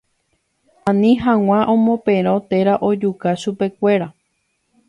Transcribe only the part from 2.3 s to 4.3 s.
térã ojuka chupekuéra